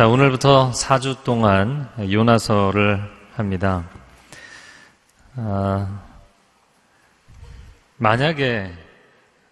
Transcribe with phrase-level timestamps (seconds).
[0.00, 3.02] 자, 오늘부터 4주 동안 요나서를
[3.34, 3.86] 합니다.
[5.36, 6.00] 아,
[7.98, 8.72] 만약에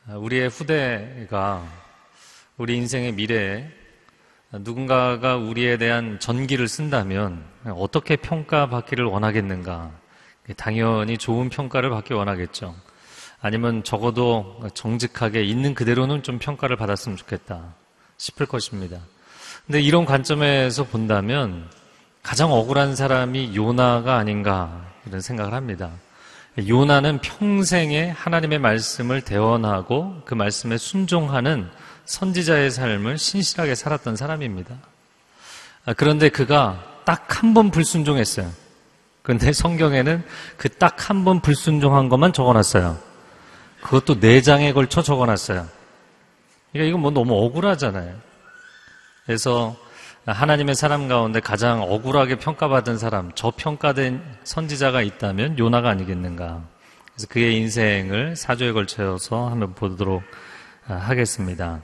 [0.08, 1.62] 우리의 후대가
[2.56, 3.68] 우리 인생의 미래에
[4.52, 9.90] 누군가가 우리에 대한 전기를 쓴다면 어떻게 평가받기를 원하겠는가?
[10.56, 12.74] 당연히 좋은 평가를 받기 원하겠죠.
[13.40, 17.74] 아니면 적어도 정직하게 있는 그대로는 좀 평가를 받았으면 좋겠다
[18.16, 18.98] 싶을 것입니다.
[19.66, 21.70] 근데 이런 관점에서 본다면
[22.22, 25.90] 가장 억울한 사람이 요나가 아닌가 이런 생각을 합니다.
[26.66, 31.70] 요나는 평생에 하나님의 말씀을 대원하고 그 말씀에 순종하는
[32.06, 34.74] 선지자의 삶을 신실하게 살았던 사람입니다.
[35.84, 38.50] 아, 그런데 그가 딱 한 번 불순종했어요.
[39.28, 40.24] 그런데 성경에는
[40.56, 42.96] 그 딱 한 번 불순종한 것만 적어놨어요.
[43.82, 45.66] 그것도 네 장에 걸쳐 적어놨어요.
[46.72, 48.14] 그러니까 이건 뭐 너무 억울하잖아요.
[49.26, 49.76] 그래서
[50.24, 56.62] 하나님의 사람 가운데 가장 억울하게 평가받은 사람, 저평가된 선지자가 있다면 요나가 아니겠는가.
[57.12, 60.22] 그래서 그의 인생을 사조에 걸쳐서 한번 보도록
[60.86, 61.82] 아, 하겠습니다.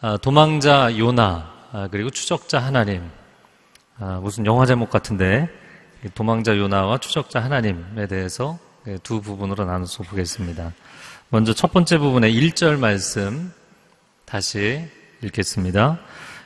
[0.00, 3.02] 아, 도망자 요나, 아, 그리고 추적자 하나님.
[4.22, 5.48] 무슨 영화 제목 같은데,
[6.14, 8.58] 도망자 요나와 추적자 하나님에 대해서
[9.02, 10.72] 두 부분으로 나눠서 보겠습니다.
[11.30, 13.52] 먼저 첫 번째 부분의 1절 말씀
[14.24, 14.88] 다시
[15.22, 15.98] 읽겠습니다.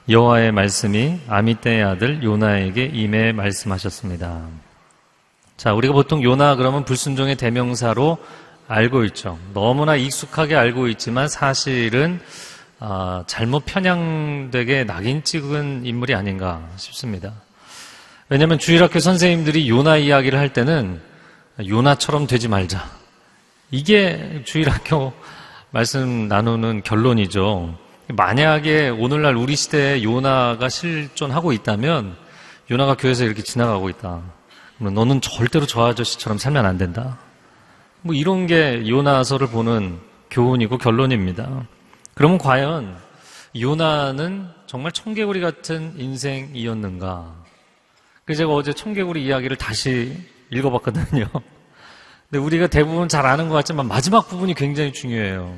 [0.09, 4.49] 여호와의 말씀이 아미떼의 아들 요나에게 임해 말씀하셨습니다.
[5.57, 8.19] 자, 우리가 보통 요나 그러면 불순종의 대명사로
[8.67, 9.39] 알고 있죠.
[9.55, 12.21] 너무나 익숙하게 알고 있지만 사실은
[12.81, 17.35] 아, 잘못 편향되게 낙인 찍은 인물이 아닌가 싶습니다.
[18.33, 21.03] 왜냐하면 주일학교 선생님들이 요나 이야기를 할 때는
[21.69, 22.91] 요나처럼 되지 말자.
[23.71, 25.13] 이게 주일학교
[25.71, 27.77] 말씀 나누는 결론이죠.
[28.09, 32.17] 만약에 오늘날 우리 시대에 요나가 실존하고 있다면
[32.71, 34.23] 요나가 교회에서 이렇게 지나가고 있다.
[34.79, 37.19] 너는 절대로 저 아저씨처럼 살면 안 된다.
[38.01, 39.99] 뭐 이런 게 요나서를 보는
[40.31, 41.67] 교훈이고 결론입니다.
[42.15, 42.97] 그러면 과연
[43.61, 47.42] 요나는 정말 청개구리 같은 인생이었는가?
[48.25, 50.17] 그래서 제가 어제 청개구리 이야기를 다시
[50.51, 51.27] 읽어봤거든요.
[52.31, 55.57] 근데 우리가 대부분 잘 아는 것 같지만 마지막 부분이 굉장히 중요해요.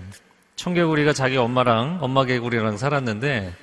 [0.56, 3.54] 청개구리가 자기 엄마랑 엄마 개구리랑 살았는데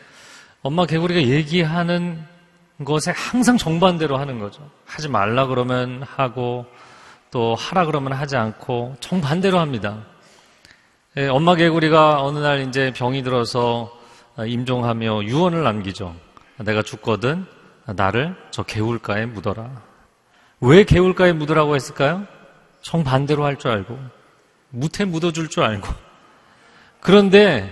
[0.61, 2.23] 엄마 개구리가 얘기하는
[2.85, 4.69] 것에 항상 정반대로 하는 거죠.
[4.85, 6.65] 하지 말라 그러면 하고
[7.31, 10.05] 또 하라 그러면 하지 않고 정반대로 합니다.
[11.17, 13.91] 예, 엄마 개구리가 어느 날 이제 병이 들어서
[14.37, 16.15] 임종하며 유언을 남기죠.
[16.59, 17.45] 내가 죽거든
[17.85, 19.81] 나를 저 개울가에 묻어라.
[20.59, 22.25] 왜 개울가에 묻으라고 했을까요?
[22.81, 23.97] 정반대로 할 줄 알고
[24.69, 25.87] 무태 묻어줄 줄 알고
[26.99, 27.71] 그런데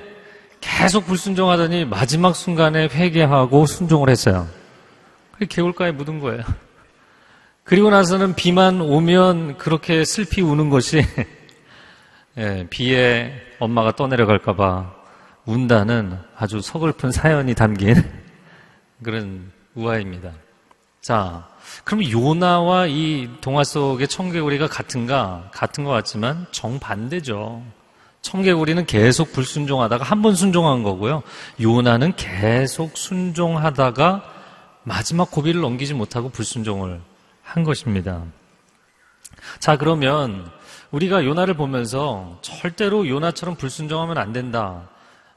[0.62, 4.48] 계속 불순종하더니 마지막 순간에 회개하고 순종을 했어요.
[5.48, 6.44] 개울가에 묻은 거예요.
[7.64, 11.04] 그리고 나서는 비만 오면 그렇게 슬피 우는 것이
[12.38, 14.94] 예, 비에 엄마가 떠내려갈까봐
[15.46, 17.96] 운다는 아주 서글픈 사연이 담긴
[19.04, 20.32] 그런 우화입니다.
[21.02, 21.48] 자,
[21.84, 25.50] 그럼 요나와 이 동화 속의 청개구리가 같은가?
[25.54, 27.64] 같은 것 같지만 정반대죠.
[28.22, 31.24] 청개구리는 계속 불순종하다가 한 번 순종한 거고요.
[31.62, 34.24] 요나는 계속 순종하다가
[34.84, 37.00] 마지막 고비를 넘기지 못하고 불순종을
[37.42, 38.24] 한 것입니다.
[39.60, 40.52] 자, 그러면
[40.92, 44.90] 우리가 요나를 보면서 절대로 요나처럼 불순종하면 안 된다.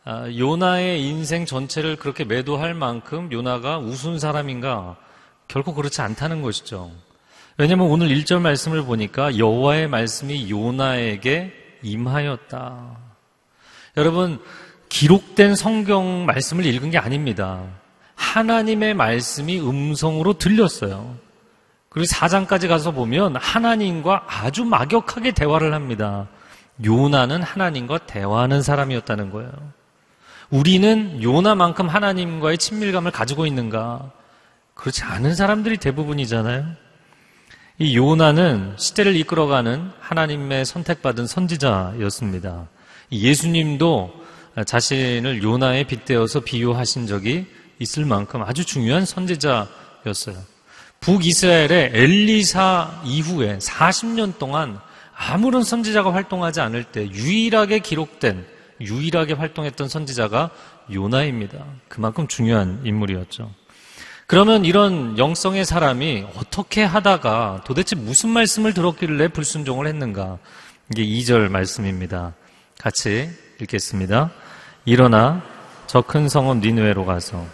[0.04, 4.96] 아, 요나의 인생 전체를 그렇게 매도할 만큼 요나가 우스운 사람인가?
[5.46, 6.90] 결코 그렇지 않다는 것이죠.
[7.56, 11.52] 왜냐하면 오늘 1절 말씀을 보니까 여호와의 말씀이 요나에게
[11.82, 12.96] 임하였다.
[13.96, 14.41] 여러분,
[14.88, 17.62] 기록된 성경 말씀을 읽은 게 아닙니다.
[18.16, 21.16] 하나님의 말씀이 음성으로 들렸어요.
[21.91, 26.27] 그리고 사장까지 가서 보면 하나님과 아주 막역하게 대화를 합니다.
[26.84, 29.53] 요나는 하나님과 대화하는 사람이었다는 거예요.
[30.53, 34.13] 우리는 요나만큼 하나님과의 친밀감을 가지고 있는가?
[34.75, 36.66] 그렇지 않은 사람들이 대부분이잖아요.
[37.78, 42.69] 이 요나는 시대를 이끌어가는 하나님의 선택받은 선지자였습니다.
[43.10, 44.13] 예수님도
[44.66, 47.47] 자신을 요나에 빗대어서 비유하신 적이
[47.78, 50.37] 있을 만큼 아주 중요한 선지자였어요.
[51.01, 54.78] 북이스라엘의 엘리사 이후에 40년 동안
[55.16, 58.52] 아무런 선지자가 활동하지 않을 때 유일하게 기록된
[58.82, 60.50] 유일하게 활동했던 선지자가
[60.92, 61.64] 요나입니다.
[61.88, 63.50] 그만큼 중요한 인물이었죠.
[64.26, 70.38] 그러면 이런 영성의 사람이 어떻게 하다가 도대체 무슨 말씀을 들었길래 불순종을 했는가?
[70.90, 72.34] 이게 2절 말씀입니다.
[72.78, 73.28] 같이
[73.60, 74.30] 읽겠습니다.
[74.84, 75.42] 일어나
[75.86, 77.44] 저 큰 성읍 니누에로 가서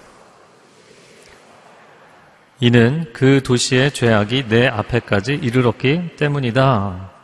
[2.60, 7.17] 이는 그 도시의 죄악이 내 앞에까지 이르렀기 때문이다.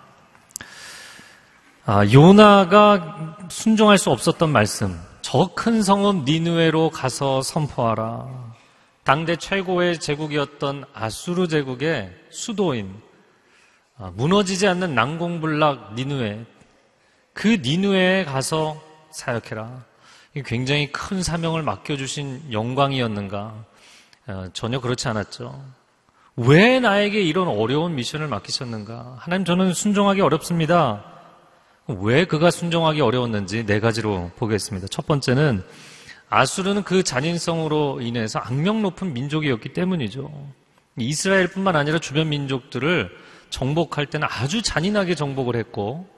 [1.87, 4.99] 아, 요나가 순종할 수 없었던 말씀.
[5.21, 8.55] 저 큰 성읍 니누에로 가서 선포하라.
[9.05, 12.95] 당대 최고의 제국이었던 아수르 제국의 수도인
[13.99, 16.45] 아, 무너지지 않는 난공불락 니누에
[17.35, 18.81] 그 니누에에 가서
[19.11, 19.85] 사역해라.
[20.47, 23.55] 굉장히 큰 사명을 맡겨주신 영광이었는가?
[24.27, 25.63] 어, 전혀 그렇지 않았죠.
[26.37, 29.17] 왜 나에게 이런 어려운 미션을 맡기셨는가?
[29.19, 31.14] 하나님 저는 순종하기 어렵습니다.
[31.87, 34.89] 왜 그가 순종하기 어려웠는지 네 가지로 보겠습니다.
[34.89, 35.63] 첫 번째는
[36.31, 40.31] 아수르는 그 잔인성으로 인해서 악명 높은 민족이었기 때문이죠.
[40.97, 43.11] 이스라엘뿐만 아니라 주변 민족들을
[43.51, 46.09] 정복할 때는 아주 잔인하게 정복을 했고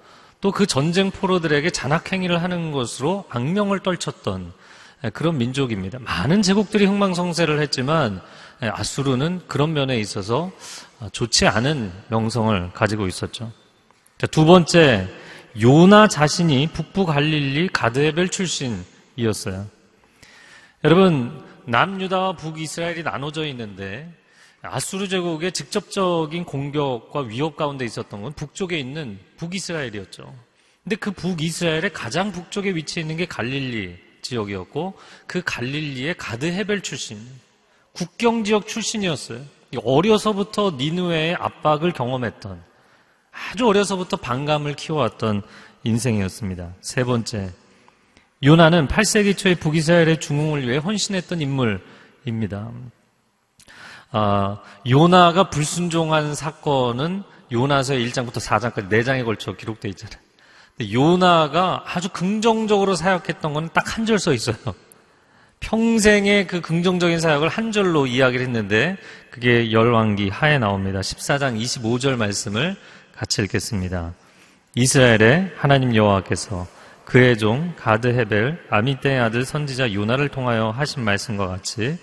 [0.41, 4.53] 또 그 전쟁 포로들에게 잔악행위를 하는 것으로 악명을 떨쳤던
[5.13, 5.99] 그런 민족입니다.
[5.99, 8.21] 많은 제국들이 흥망성쇠를 했지만
[8.61, 10.53] 아수르는 그런 면에 있어서
[11.13, 13.51] 좋지 않은 명성을 가지고 있었죠.
[14.31, 15.09] 두 번째,
[15.61, 19.67] 요나 자신이 북부 갈릴리 가드헤벨 출신이었어요.
[20.85, 24.13] 여러분, 남유다와 북이스라엘이 나눠져 있는데
[24.61, 30.35] 아수르 제국의 직접적인 공격과 위협 가운데 있었던 건 북쪽에 있는 북이스라엘이었죠.
[30.85, 34.95] 근데 그 북이스라엘의 가장 북쪽에 위치해 있는 게 갈릴리 지역이었고
[35.27, 37.19] 그 갈릴리의 가드 헤벨 출신,
[37.93, 39.41] 국경 지역 출신이었어요.
[39.83, 42.63] 어려서부터 니누의 압박을 경험했던
[43.51, 45.43] 아주 어려서부터 반감을 키워왔던
[45.85, 46.75] 인생이었습니다.
[46.81, 47.53] 세 번째,
[48.43, 52.71] 요나는 8세기 초에 북이스라엘의 중흥을 위해 헌신했던 인물입니다.
[54.13, 57.23] 아, 요나가 불순종한 사건은
[57.53, 60.19] 요나서의 1장부터 4장까지 4장에 걸쳐 기록되어 있잖아요.
[60.93, 64.57] 요나가 아주 긍정적으로 사역했던 건딱한 절 써 있어요.
[65.61, 68.97] 평생의 그 긍정적인 사역을 한 절로 이야기를 했는데
[69.31, 71.01] 그게 열왕기 하에 나옵니다.
[71.01, 72.77] 14장 25절 말씀을
[73.17, 74.13] 같이 읽겠습니다.
[74.75, 76.67] 이스라엘의 하나님 여호와께서
[77.07, 81.99] 그의 종 가드 헤벨 아미떼의 아들 선지자 요나를 통하여 하신 말씀과 같이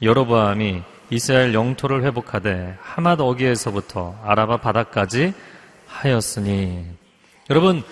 [0.00, 5.34] 여로보암이 이스라엘 영토를 회복하되 하맛 어기에서부터 아라바 바다까지
[5.86, 6.86] 하였으니
[7.50, 7.82] 여러분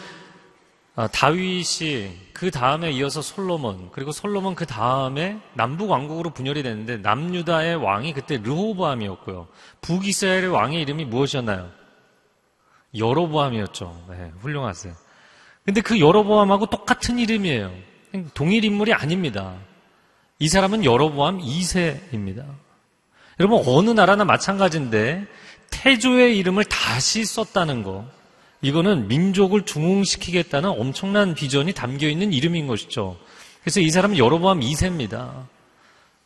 [0.94, 7.76] 아, 다윗이 그 다음에 이어서 솔로몬 그리고 솔로몬 그 다음에 남북 왕국으로 분열이 됐는데 남유다의
[7.76, 9.48] 왕이 그때 르호보암이었고요
[9.82, 11.81] 북이스라엘의 왕의 이름이 무엇이었나요?
[12.96, 14.06] 여로보암이었죠.
[14.10, 14.94] 네, 훌륭하세요.
[15.64, 17.72] 근데 그 여로보암하고 똑같은 이름이에요.
[18.34, 19.54] 동일 인물이 아닙니다.
[20.38, 22.44] 이 사람은 여로보암 2세입니다.
[23.40, 25.26] 여러분 어느 나라나 마찬가지인데
[25.70, 28.04] 태조의 이름을 다시 썼다는 거
[28.60, 33.16] 이거는 민족을 중흥시키겠다는 엄청난 비전이 담겨 있는 이름인 것이죠.
[33.62, 35.46] 그래서 이 사람은 여로보암 2세입니다.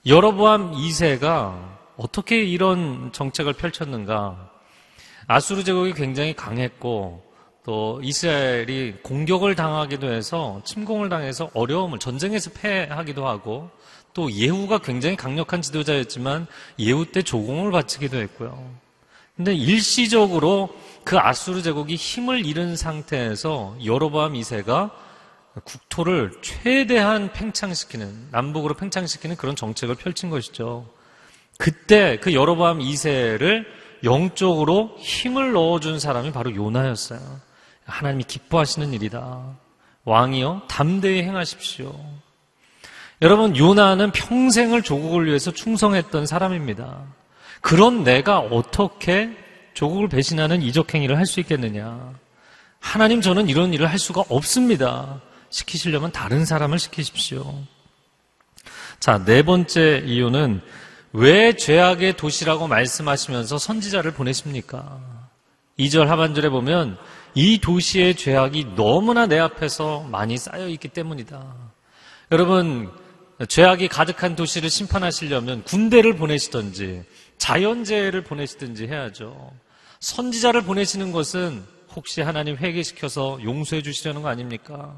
[0.07, 4.51] 여로보암 2세가 어떻게 이런 정책을 펼쳤는가?
[5.27, 7.25] 아수르 제국이 굉장히 강했고
[7.65, 13.71] 또 이스라엘이 공격을 당하기도 해서 침공을 당해서 어려움을 전쟁에서 패하기도 하고
[14.15, 16.47] 또 예후가 굉장히 강력한 지도자였지만
[16.79, 18.73] 예후 때 조공을 바치기도 했고요.
[19.37, 24.93] 근데 일시적으로 그 아수르 제국이 힘을 잃은 상태에서 여로보암 2세가
[25.65, 30.89] 국토를 최대한 팽창시키는 남북으로 팽창시키는 그런 정책을 펼친 것이죠.
[31.59, 33.67] 그때 그 여로보암 2세를
[34.07, 37.21] 영적으로 힘을 넣어준 사람이 바로 요나였어요.
[37.85, 39.59] 하나님이 기뻐하시는 일이다.
[40.05, 41.95] 왕이요, 담대히 행하십시오.
[43.23, 47.03] 여러분, 요나는 평생을 조국을 위해서 충성했던 사람입니다.
[47.61, 49.37] 그런 내가 어떻게
[49.75, 52.15] 조국을 배신하는 이적행위를 할 수 있겠느냐?
[52.79, 55.21] 하나님 저는 이런 일을 할 수가 없습니다.
[55.51, 57.63] 시키시려면 다른 사람을 시키십시오.
[59.01, 60.61] 자, 네 번째 이유는
[61.19, 65.01] 왜 죄악의 도시라고 말씀하시면서 선지자를 보내십니까?
[65.79, 66.99] 2절 하반절에 보면
[67.35, 71.55] 이 도시의 죄악이 너무나 내 앞에서 많이 쌓여 있기 때문이다.
[72.33, 72.91] 여러분,
[73.49, 77.05] 죄악이 가득한 도시를 심판하시려면 군대를 보내시든지
[77.39, 79.53] 자연재해를 보내시든지 해야죠.
[80.01, 84.95] 선지자를 보내시는 것은 혹시 하나님 회개시켜서 용서해 주시려는 거 아닙니까?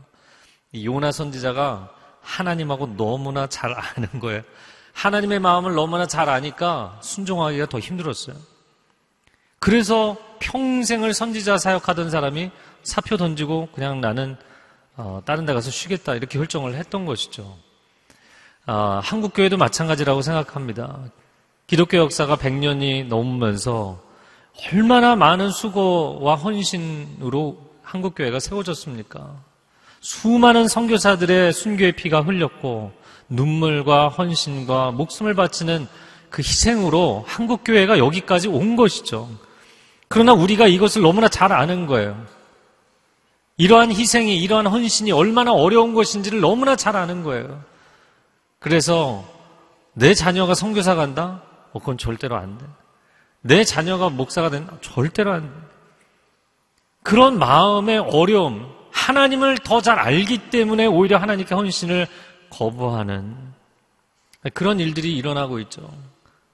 [0.74, 4.42] 요나 선지자가 하나님하고 너무나 잘 아는 거예요.
[4.98, 8.34] 하나님의 마음을 너무나 잘 아니까 순종하기가 더 힘들었어요.
[9.60, 12.50] 그래서 평생을 선지자 사역하던 사람이
[12.82, 14.36] 사표 던지고 그냥 나는
[14.96, 17.56] 어, 다른 데 가서 쉬겠다 이렇게 결정을 했던 것이죠.
[18.66, 20.98] 어, 한국 교회도 마찬가지라고 생각합니다.
[21.68, 24.02] 기독교 역사가 100년이 넘으면서
[24.72, 29.32] 얼마나 많은 수고와 헌신으로 한국 교회가 세워졌습니까?
[30.00, 32.92] 수많은 선교사들의 순교의 피가 흘렸고
[33.28, 35.86] 눈물과 헌신과 목숨을 바치는
[36.30, 39.28] 그 희생으로 한국 교회가 여기까지 온 것이죠.
[40.08, 42.22] 그러나 우리가 이것을 너무나 잘 아는 거예요.
[43.56, 47.62] 이러한 희생이, 이러한 헌신이 얼마나 어려운 것인지를 너무나 잘 아는 거예요.
[48.58, 49.24] 그래서
[49.92, 51.42] 내 자녀가 선교사 간다?
[51.72, 52.64] 어, 그건 절대로 안 돼.
[53.40, 54.74] 내 자녀가 목사가 된다?
[54.80, 55.54] 절대로 안 돼.
[57.02, 62.06] 그런 마음의 어려움, 하나님을 더 잘 알기 때문에 오히려 하나님께 헌신을
[62.50, 63.36] 거부하는
[64.54, 65.90] 그런 일들이 일어나고 있죠.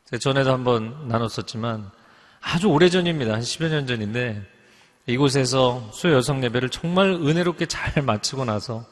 [0.07, 1.91] 제가 전에도 한번 나눴었지만
[2.41, 3.35] 아주 오래전입니다.
[3.35, 4.43] 한 10여 년 전인데
[5.07, 8.85] 이곳에서 수요 여성 예배를 정말 은혜롭게 잘 마치고 나서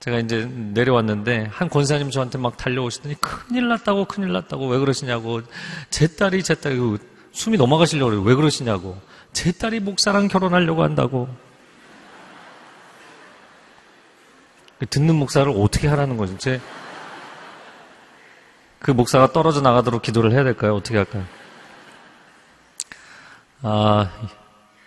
[0.00, 5.42] 제가 이제 내려왔는데 한 권사님 저한테 막 달려오시더니 큰일 났다고 큰일 났다고 왜 그러시냐고
[5.90, 6.78] 제 딸이 제 딸이
[7.32, 8.22] 숨이 넘어가시려고 그래요.
[8.22, 8.98] 왜 그러시냐고
[9.32, 11.28] 제 딸이 목사랑 결혼하려고 한다고
[14.86, 16.36] 듣는 목사를 어떻게 하라는 거죠?
[16.38, 16.60] 제그
[18.94, 20.74] 목사가 떨어져 나가도록 기도를 해야 될까요?
[20.74, 21.24] 어떻게 할까요?
[23.62, 24.10] 아,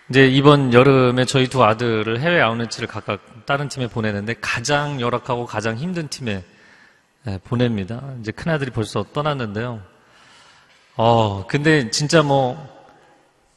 [0.10, 5.78] 이제 이번 여름에 저희 두 아들을 해외 아웃렛을 각각 다른 팀에 보내는데 가장 열악하고 가장
[5.78, 6.44] 힘든 팀에
[7.26, 8.02] 네, 보냅니다.
[8.20, 9.82] 이제 큰 아들이 벌써 떠났는데요.
[10.96, 12.74] 어, 근데 진짜 뭐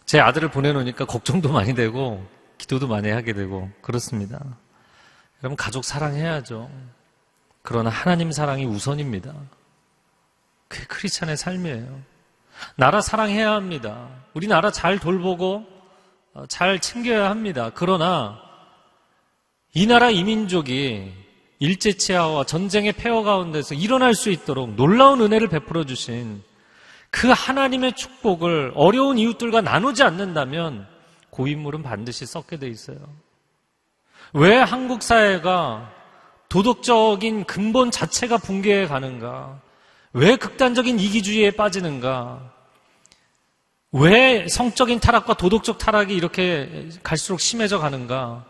[0.07, 2.25] 제 아들을 보내놓으니까 걱정도 많이 되고
[2.59, 4.41] 기도도 많이 하게 되고 그렇습니다.
[5.43, 6.71] 여러분 가족 사랑해야죠.
[7.63, 9.35] 그러나 하나님 사랑이 우선입니다.
[10.69, 12.01] 그게 크리스찬의 삶이에요.
[12.77, 14.09] 나라 사랑해야 합니다.
[14.35, 15.67] 우리 나라 잘 돌보고
[16.35, 17.71] 어, 잘 챙겨야 합니다.
[17.75, 18.41] 그러나
[19.75, 21.13] 이 나라 이민족이
[21.59, 26.43] 일제치하와 전쟁의 폐허 가운데서 일어날 수 있도록 놀라운 은혜를 베풀어 주신
[27.11, 30.87] 그 하나님의 축복을 어려운 이웃들과 나누지 않는다면
[31.31, 32.99] 고인물은 반드시 썩게 돼 있어요.
[34.39, 35.91] 왜 한국 사회가
[36.51, 39.59] 도덕적인 근본 자체가 붕괴해 가는가?
[40.13, 42.43] 왜 극단적인 이기주의에 빠지는가?
[43.93, 48.45] 왜 성적인 타락과 도덕적 타락이 이렇게 갈수록 심해져 가는가?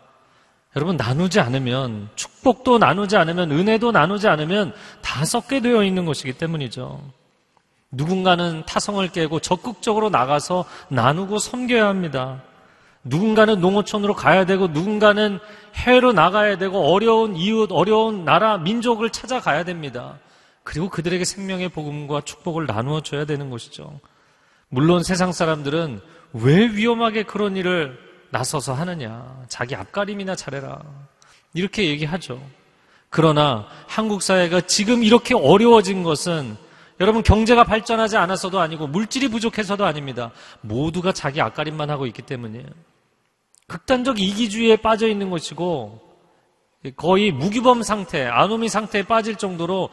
[0.75, 7.01] 여러분, 나누지 않으면, 축복도 나누지 않으면, 은혜도 나누지 않으면 다 썩게 되어 있는 것이기 때문이죠.
[7.91, 12.43] 누군가는 타성을 깨고 적극적으로 나가서 나누고 섬겨야 합니다.
[13.07, 15.39] 누군가는 농어촌으로 가야 되고 누군가는
[15.75, 20.19] 해외로 나가야 되고 어려운 이웃, 어려운 나라, 민족을 찾아가야 됩니다.
[20.63, 23.99] 그리고 그들에게 생명의 복음과 축복을 나누어 줘야 되는 것이죠.
[24.69, 26.01] 물론 세상 사람들은
[26.33, 27.97] 왜 위험하게 그런 일을
[28.31, 29.45] 나서서 하느냐.
[29.47, 30.81] 자기 앞가림이나 잘해라.
[31.53, 32.41] 이렇게 얘기하죠.
[33.09, 36.57] 그러나 한국 사회가 지금 이렇게 어려워진 것은
[36.99, 40.31] 여러분 경제가 발전하지 않아서도 아니고 물질이 부족해서도 아닙니다.
[40.61, 42.65] 모두가 자기 앞가림만 하고 있기 때문이에요.
[43.67, 46.01] 극단적 이기주의에 빠져 있는 것이고
[46.95, 49.89] 거의 무기범 상태, 아노미 상태에 빠질 정도로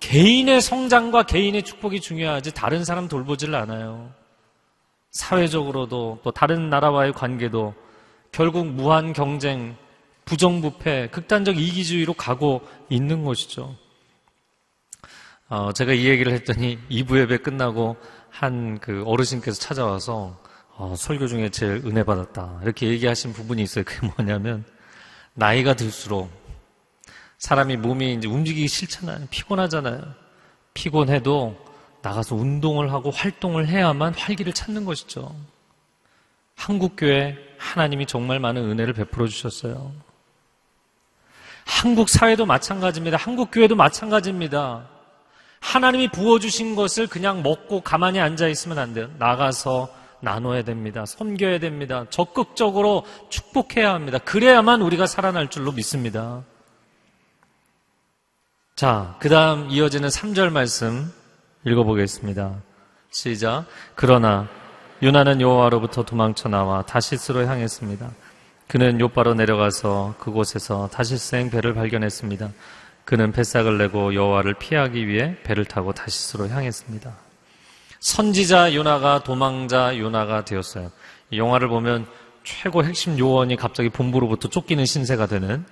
[0.00, 4.10] 개인의 성장과 개인의 축복이 중요하지 다른 사람 돌보질 않아요.
[5.10, 7.74] 사회적으로도 또 다른 나라와의 관계도
[8.30, 9.76] 결국 무한 경쟁,
[10.24, 13.74] 부정부패, 극단적 이기주의로 가고 있는 것이죠.
[15.48, 17.96] 어, 제가 이 얘기를 했더니 2부 예배 끝나고
[18.30, 20.38] 한 그 어르신께서 찾아와서
[20.80, 22.60] 어, 설교 중에 제일 은혜 받았다.
[22.62, 23.84] 이렇게 얘기하신 부분이 있어요.
[23.84, 24.64] 그게 뭐냐면,
[25.34, 26.30] 나이가 들수록
[27.38, 29.26] 사람이 몸이 이제 움직이기 싫잖아요.
[29.28, 30.14] 피곤하잖아요.
[30.74, 31.56] 피곤해도
[32.00, 35.34] 나가서 운동을 하고 활동을 해야만 활기를 찾는 것이죠.
[36.54, 39.92] 한국교회 하나님이 정말 많은 은혜를 베풀어 주셨어요.
[41.64, 43.16] 한국 사회도 마찬가지입니다.
[43.16, 44.88] 한국교회도 마찬가지입니다.
[45.58, 49.10] 하나님이 부어주신 것을 그냥 먹고 가만히 앉아 있으면 안 돼요.
[49.18, 51.04] 나가서 나눠야 됩니다.
[51.06, 52.06] 섬겨야 됩니다.
[52.10, 54.18] 적극적으로 축복해야 합니다.
[54.18, 56.42] 그래야만 우리가 살아날 줄로 믿습니다.
[58.74, 61.12] 자, 그 다음 이어지는 3절 말씀
[61.64, 62.62] 읽어보겠습니다.
[63.10, 63.66] 시작.
[63.94, 64.48] 그러나
[65.02, 68.10] 유나는 여호와로부터 도망쳐 나와 다시스로 향했습니다.
[68.68, 72.50] 그는 요바로 내려가서 그곳에서 다시스행 배를 발견했습니다.
[73.04, 77.27] 그는 뱃삭을 내고 여호와를 피하기 위해 배를 타고 다시스로 향했습니다.
[78.00, 80.90] 선지자 요나가 도망자 요나가 되었어요.
[81.30, 82.06] 이 영화를 보면
[82.44, 85.64] 최고 핵심 요원이 갑자기 본부로부터 쫓기는 신세가 되는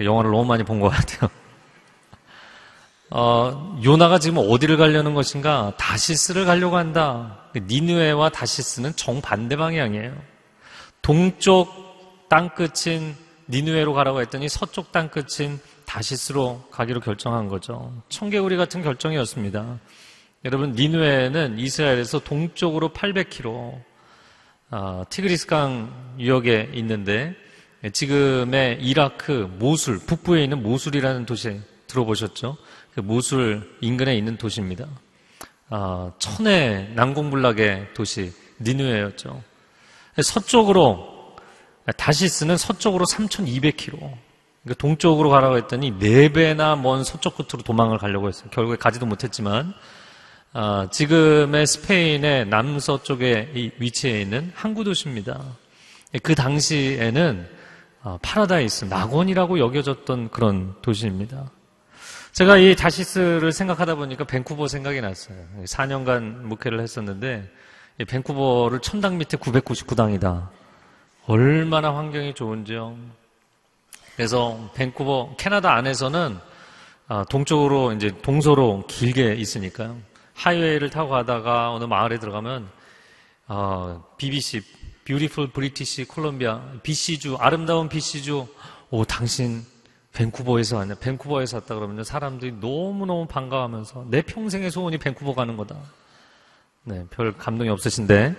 [0.00, 1.30] 영화를 너무 많이 본 것 같아요.
[3.10, 5.72] 어, 요나가 지금 어디를 가려는 것인가?
[5.78, 7.38] 다시스를 가려고 한다.
[7.54, 10.14] 니느웨와 다시스는 정반대 방향이에요.
[11.02, 13.14] 동쪽 땅끝인
[13.48, 17.92] 니느웨로 가라고 했더니 서쪽 땅끝인 다시스로 가기로 결정한 거죠.
[18.08, 19.78] 청개구리 같은 결정이었습니다.
[20.44, 23.80] 여러분 니누에는 이스라엘에서 동쪽으로 800km
[24.72, 27.34] 어, 티그리스강 유역에 있는데
[27.90, 32.58] 지금의 이라크 모술 북부에 있는 모술이라는 도시 들어보셨죠?
[32.94, 34.86] 그 모술 인근에 있는 도시입니다.
[35.70, 39.42] 어, 천의 난공불락의 도시 니누에였죠.
[40.22, 41.36] 서쪽으로
[41.96, 43.92] 다시스는 서쪽으로 3,200km.
[43.98, 48.50] 그러니까 동쪽으로 가라고 했더니 네 배나 먼 서쪽 끝으로 도망을 가려고 했어요.
[48.50, 49.72] 결국에 가지도 못했지만
[50.54, 55.42] 어, 지금의 스페인의 남서쪽에 위치해 있는 항구 도시입니다.
[56.22, 57.48] 그 당시에는
[58.04, 61.50] 어, 파라다이스, 낙원이라고 여겨졌던 그런 도시입니다.
[62.30, 65.36] 제가 이 다시스를 생각하다 보니까 밴쿠버 생각이 났어요.
[65.64, 67.50] 4년간 목회를 했었는데
[68.06, 70.50] 밴쿠버를 천당 밑에 999당이다.
[71.26, 72.96] 얼마나 환경이 좋은지요.
[74.14, 76.38] 그래서 밴쿠버 캐나다 안에서는
[77.08, 80.13] 아, 동쪽으로 이제 동서로 길게 있으니까요.
[80.34, 82.68] 하이웨이를 타고 가다가 어느 마을에 들어가면
[83.48, 84.62] 어, BBC
[85.04, 88.46] Beautiful British Columbia BC주 아름다운 BC주
[88.90, 89.64] 오 당신
[90.12, 95.76] 밴쿠버에서 왔냐 밴쿠버에서 왔다 그러면 사람들이 너무너무 반가워하면서 내 평생의 소원이 밴쿠버 가는 거다.
[96.84, 98.34] 네, 별 감동이 없으신데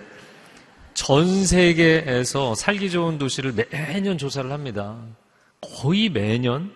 [0.94, 4.96] 전 세계에서 살기 좋은 도시를 매년 조사를 합니다.
[5.60, 6.72] 거의 매년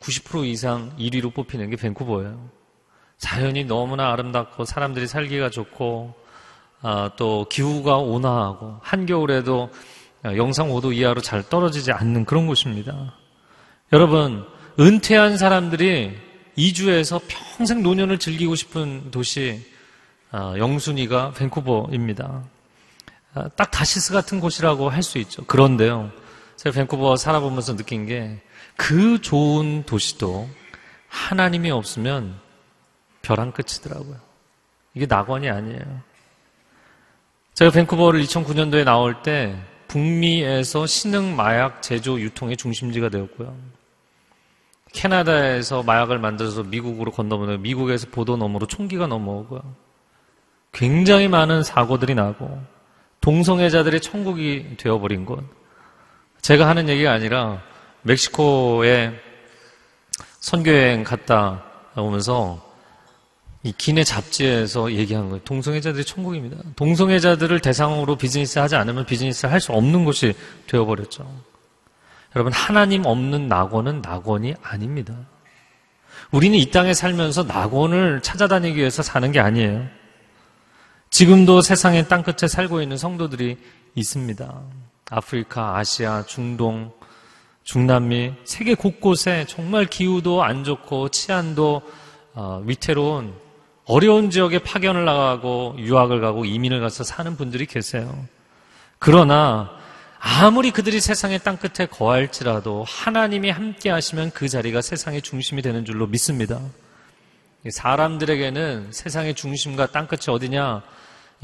[0.00, 2.50] 90% 이상 1위로 뽑히는 게 밴쿠버예요.
[3.22, 6.14] 자연이 너무나 아름답고 사람들이 살기가 좋고
[6.82, 9.70] 아, 또 기후가 온화하고 한겨울에도
[10.36, 13.14] 영상 5도 이하로 잘 떨어지지 않는 그런 곳입니다.
[13.92, 14.44] 여러분
[14.80, 16.16] 은퇴한 사람들이
[16.56, 19.60] 이주해서 평생 노년을 즐기고 싶은 도시
[20.32, 22.42] 아, 영순이가 밴쿠버입니다.
[23.34, 25.44] 아, 딱 다시스 같은 곳이라고 할 수 있죠.
[25.44, 26.10] 그런데요.
[26.56, 28.42] 제가 밴쿠버 살아보면서 느낀 게
[28.76, 30.48] 그 좋은 도시도
[31.08, 32.40] 하나님이 없으면
[33.22, 34.16] 벼랑 끝이더라고요.
[34.94, 36.00] 이게 낙원이 아니에요.
[37.54, 39.56] 제가 밴쿠버를 2009년도에 나올 때
[39.88, 43.54] 북미에서 신흥 마약 제조 유통의 중심지가 되었고요.
[44.92, 49.60] 캐나다에서 마약을 만들어서 미국으로 건너오는 미국에서 보도 너머로 총기가 넘어오고요.
[50.72, 52.62] 굉장히 많은 사고들이 나고
[53.20, 55.44] 동성애자들의 천국이 되어버린 곳.
[56.40, 57.62] 제가 하는 얘기가 아니라
[58.02, 59.12] 멕시코에
[60.40, 61.62] 선교여행 갔다
[61.96, 62.71] 오면서
[63.64, 65.42] 이 기내 잡지에서 얘기한 거예요.
[65.44, 66.56] 동성애자들이 천국입니다.
[66.74, 70.34] 동성애자들을 대상으로 비즈니스 하지 않으면 비즈니스를 할수 없는 곳이
[70.66, 71.28] 되어버렸죠.
[72.34, 75.14] 여러분, 하나님 없는 낙원은 낙원이 아닙니다.
[76.32, 79.86] 우리는 이 땅에 살면서 낙원을 찾아다니기 위해서 사는 게 아니에요.
[81.10, 83.58] 지금도 세상의 땅끝에 살고 있는 성도들이
[83.94, 84.62] 있습니다.
[85.10, 86.90] 아프리카, 아시아, 중동,
[87.64, 91.82] 중남미, 세계 곳곳에 정말 기후도 안 좋고 치안도
[92.34, 93.34] 어, 위태로운
[93.92, 98.26] 어려운 지역에 파견을 나가고 유학을 가고 이민을 가서 사는 분들이 계세요.
[98.98, 99.70] 그러나
[100.18, 106.58] 아무리 그들이 세상의 땅끝에 거할지라도 하나님이 함께 하시면 그 자리가 세상의 중심이 되는 줄로 믿습니다.
[107.68, 110.82] 사람들에게는 세상의 중심과 땅끝이 어디냐?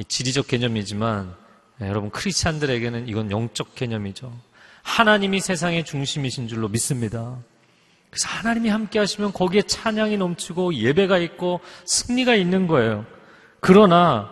[0.09, 1.35] 지리적 개념이지만
[1.81, 4.33] 네, 여러분 크리스찬들에게는 이건 영적 개념이죠.
[4.83, 7.37] 하나님이 세상의 중심이신 줄로 믿습니다.
[8.11, 13.05] 그래서 하나님이 함께 하시면 거기에 찬양이 넘치고 예배가 있고 승리가 있는 거예요.
[13.61, 14.31] 그러나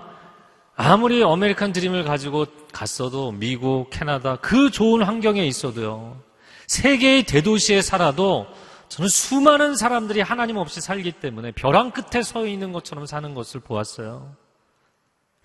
[0.74, 6.20] 아무리 어메리칸 드림을 가지고 갔어도 미국, 캐나다 그 좋은 환경에 있어도요.
[6.66, 8.46] 세계의 대도시에 살아도
[8.88, 14.34] 저는 수많은 사람들이 하나님 없이 살기 때문에 벼랑 끝에 서 있는 것처럼 사는 것을 보았어요.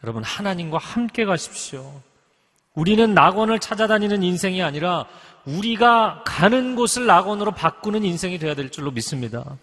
[0.03, 2.01] 여러분 하나님과 함께 가십시오.
[2.73, 5.05] 우리는 낙원을 찾아다니는 인생이 아니라
[5.45, 9.57] 우리가 가는 곳을 낙원으로 바꾸는 인생이 되어야 될 줄로 믿습니다.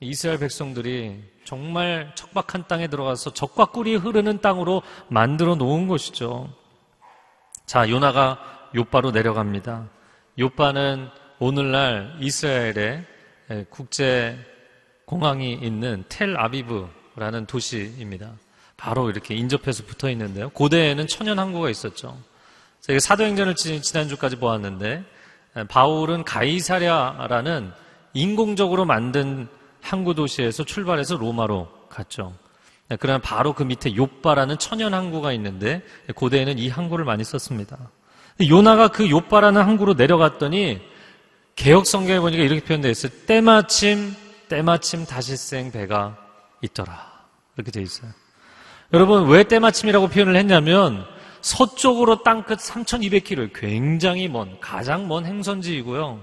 [0.00, 6.52] 이스라엘 백성들이 정말 척박한 땅에 들어가서 적과 꿀이 흐르는 땅으로 만들어 놓은 것이죠.
[7.66, 8.38] 자, 요나가
[8.74, 9.88] 요바로 내려갑니다.
[10.38, 13.04] 요바는 오늘날 이스라엘의
[13.70, 14.38] 국제
[15.06, 18.32] 공항이 있는 텔 아비브라는 도시입니다.
[18.76, 20.50] 바로 이렇게 인접해서 붙어 있는데요.
[20.50, 22.18] 고대에는 천연 항구가 있었죠.
[22.84, 25.04] 저희가 사도행전을 지난주까지 보았는데
[25.68, 27.72] 바울은 가이사랴라는
[28.12, 29.48] 인공적으로 만든
[29.80, 32.34] 항구 도시에서 출발해서 로마로 갔죠.
[33.00, 35.82] 그러나 바로 그 밑에 요바라는 천연 항구가 있는데
[36.14, 37.78] 고대에는 이 항구를 많이 썼습니다.
[38.48, 40.82] 요나가 그 요바라는 항구로 내려갔더니
[41.56, 43.12] 개혁 성경에 보니까 이렇게 표현되어 있어요.
[43.26, 44.14] 때마침
[44.48, 46.18] 때마침 다시생 배가
[46.60, 47.12] 있더라.
[47.56, 48.10] 이렇게 되어 있어요.
[48.92, 51.06] 여러분 왜 때마침이라고 표현을 했냐면
[51.44, 56.20] 서쪽으로 땅끝 3,200km 굉장히 먼 가장 먼 행선지이고요.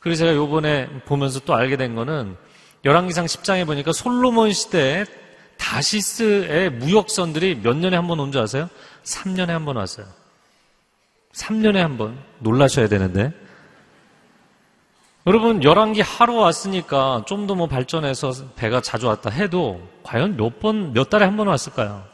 [0.00, 2.36] 그래서 제가 요번에 보면서 또 알게 된 거는
[2.84, 5.06] 열왕기상 10장에 보니까 솔로몬 시대에
[5.56, 8.68] 다시스의 무역선들이 몇 년에 한 번 온 줄 아세요?
[9.04, 10.06] 3년에 한 번 왔어요.
[11.32, 12.18] 3년에 한 번.
[12.40, 13.32] 놀라셔야 되는데.
[15.26, 20.92] 여러분, 열왕기 하루 왔으니까 좀 더 뭐 발전해서 배가 자주 왔다 해도 과연 몇 번,
[20.92, 22.04] 몇 달에 한 번 왔을까요?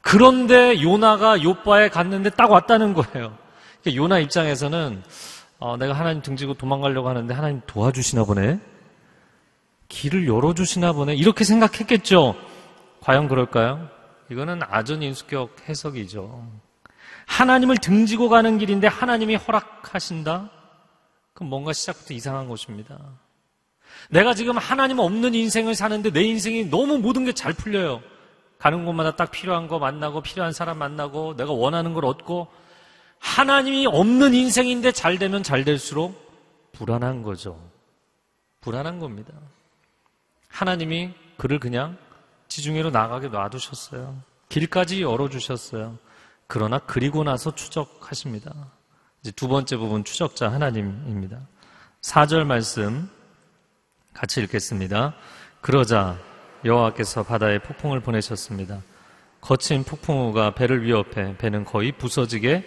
[0.00, 3.36] 그런데 요나가 요바에 갔는데 딱 왔다는 거예요.
[3.82, 5.02] 그러니까 요나 입장에서는
[5.58, 8.60] 어, 내가 하나님 등지고 도망가려고 하는데 하나님 도와주시나 보네.
[9.88, 11.14] 길을 열어주시나 보네.
[11.14, 12.36] 이렇게 생각했겠죠.
[13.00, 13.88] 과연 그럴까요?
[14.30, 16.46] 이거는 아전인수격 해석이죠.
[17.26, 20.50] 하나님을 등지고 가는 길인데 하나님이 허락하신다?
[21.34, 22.98] 그럼 뭔가 시작부터 이상한 것입니다.
[24.10, 28.00] 내가 지금 하나님 없는 인생을 사는데 내 인생이 너무 모든 게 잘 풀려요.
[28.58, 32.48] 가는 곳마다 딱 필요한 거 만나고 필요한 사람 만나고 내가 원하는 걸 얻고
[33.18, 36.28] 하나님이 없는 인생인데 잘 되면 잘 될수록
[36.72, 37.60] 불안한 거죠.
[38.60, 39.32] 불안한 겁니다.
[40.48, 41.96] 하나님이 그를 그냥
[42.48, 44.16] 지중해로 나가게 놔두셨어요.
[44.48, 45.98] 길까지 열어주셨어요.
[46.46, 48.52] 그러나 그리고 나서 추적하십니다.
[49.22, 51.38] 이제 두 번째 부분 추적자 하나님입니다.
[52.02, 53.10] 4절 말씀
[54.14, 55.14] 같이 읽겠습니다.
[55.60, 56.18] 그러자
[56.64, 58.82] 여호와께서 바다에 폭풍을 보내셨습니다.
[59.40, 62.64] 거친 폭풍우가 배를 위협해 배는 거의 부서지게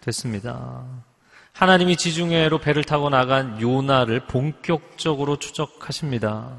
[0.00, 0.84] 됐습니다.
[1.52, 6.56] 하나님이 지중해로 배를 타고 나간 요나를 본격적으로 추적하십니다.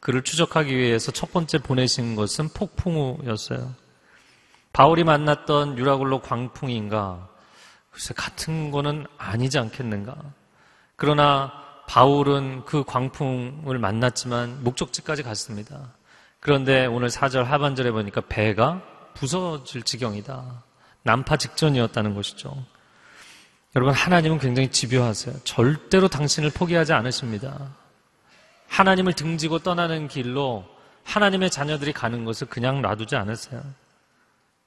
[0.00, 3.74] 그를 추적하기 위해서 첫 번째 보내신 것은 폭풍우였어요.
[4.72, 7.28] 바울이 만났던 유라굴로 광풍인가?
[7.90, 10.16] 글쎄, 같은 거는 아니지 않겠는가?
[10.96, 11.52] 그러나
[11.90, 15.92] 바울은 그 광풍을 만났지만 목적지까지 갔습니다.
[16.38, 18.80] 그런데 오늘 4절 하반절에 보니까 배가
[19.14, 20.62] 부서질 지경이다.
[21.02, 22.56] 난파 직전이었다는 것이죠.
[23.74, 25.40] 여러분, 하나님은 굉장히 집요하세요.
[25.42, 27.74] 절대로 당신을 포기하지 않으십니다.
[28.68, 30.64] 하나님을 등지고 떠나는 길로
[31.02, 33.60] 하나님의 자녀들이 가는 것을 그냥 놔두지 않으세요.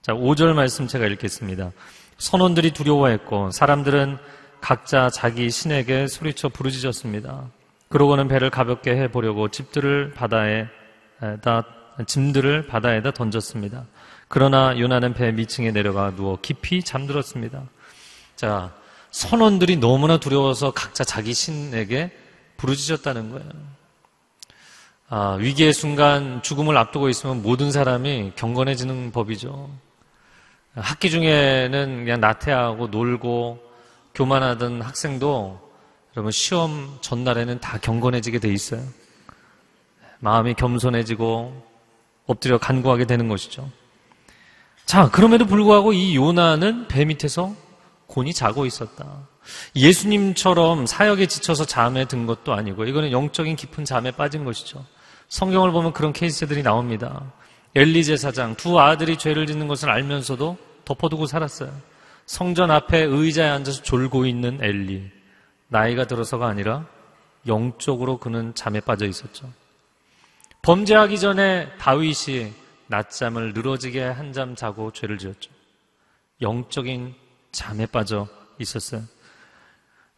[0.01, 1.71] 자, 5절 말씀 제가 읽겠습니다.
[2.17, 4.17] 선원들이 두려워했고 사람들은
[4.63, 7.49] 각자 자기 신에게 소리쳐 부르짖었습니다.
[7.89, 11.65] 그러고는 배를 가볍게 해 보려고 집들을 바다에다
[12.07, 13.83] 짐들을 바다에다 던졌습니다.
[14.29, 17.61] 그러나 요나는 배 밑층에 내려가 누워 깊이 잠들었습니다.
[18.37, 18.73] 자,
[19.11, 22.11] 선원들이 너무나 두려워서 각자 자기 신에게
[22.55, 23.49] 부르짖었다는 거예요.
[25.09, 29.69] 아, 위기의 순간 죽음을 앞두고 있으면 모든 사람이 경건해지는 법이죠.
[30.73, 33.72] 학기 중에는 그냥 나태하고 놀고
[34.13, 35.59] 교만하던 학생도
[36.15, 38.81] 여러분 시험 전날에는 다 경건해지게 돼 있어요.
[40.19, 41.63] 마음이 겸손해지고
[42.27, 43.69] 엎드려 간구하게 되는 것이죠.
[44.85, 47.55] 자, 그럼에도 불구하고 이 요나는 배 밑에서
[48.07, 49.27] 곤히 자고 있었다.
[49.75, 54.85] 예수님처럼 사역에 지쳐서 잠에 든 것도 아니고 이거는 영적인 깊은 잠에 빠진 것이죠.
[55.29, 57.33] 성경을 보면 그런 케이스들이 나옵니다.
[57.75, 61.71] 엘리 제 사장 두 아들이 죄를 짓는 것을 알면서도 덮어두고 살았어요.
[62.25, 65.11] 성전 앞에 의자에 앉아서 졸고 있는 엘리.
[65.67, 66.85] 나이가 들어서가 아니라
[67.47, 69.51] 영적으로 그는 잠에 빠져 있었죠.
[70.61, 72.53] 범죄하기 전에 다윗이
[72.87, 75.51] 낮잠을 늘어지게 한잠 자고 죄를 지었죠.
[76.41, 77.15] 영적인
[77.51, 78.27] 잠에 빠져
[78.59, 79.01] 있었어요.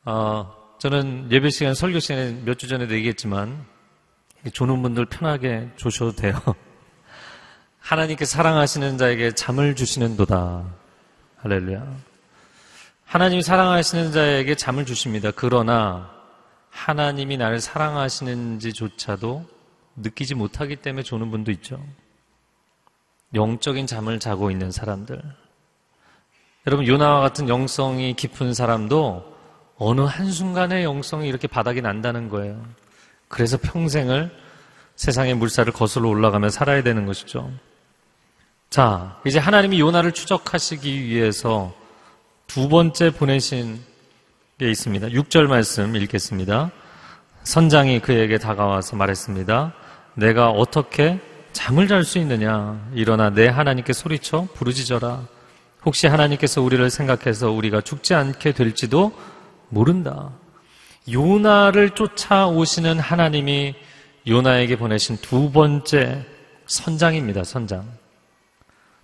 [0.04, 3.66] 어, 저는 예배 시간, 설교 시간에 몇 주 전에도 얘기했지만,
[4.54, 6.40] 조는 분들 편하게 조셔도 돼요.
[7.80, 10.66] 하나님께 사랑하시는 자에게 잠을 주시는 도다.
[11.46, 11.86] 할렐루야.
[13.06, 15.30] 하나님이 사랑하시는 자에게 잠을 주십니다.
[15.36, 16.10] 그러나
[16.72, 19.46] 하나님이 나를 사랑하시는지조차도
[19.98, 21.80] 느끼지 못하기 때문에 조는 분도 있죠.
[23.36, 25.22] 영적인 잠을 자고 있는 사람들.
[26.66, 29.38] 여러분, 요나와 같은 영성이 깊은 사람도
[29.78, 32.66] 어느 한순간에 영성이 이렇게 바닥이 난다는 거예요.
[33.28, 34.36] 그래서 평생을
[34.96, 37.52] 세상의 물살을 거슬러 올라가며 살아야 되는 것이죠.
[38.70, 41.74] 자, 이제 하나님이 요나를 추적하시기 위해서
[42.48, 43.80] 두 번째 보내신
[44.58, 45.08] 게 있습니다.
[45.08, 46.72] 6절 말씀 읽겠습니다.
[47.44, 49.74] 선장이 그에게 다가와서 말했습니다.
[50.16, 51.20] 내가 어떻게
[51.54, 52.82] 잠을 잘 수 있느냐?
[52.94, 55.26] 일어나 내 하나님께 소리쳐 부르짖어라.
[55.86, 59.14] 혹시 하나님께서 우리를 생각해서 우리가 죽지 않게 될지도
[59.70, 60.32] 모른다.
[61.10, 63.76] 요나를 쫓아오시는 하나님이
[64.28, 66.26] 요나에게 보내신 두 번째
[66.66, 67.88] 선장입니다, 선장.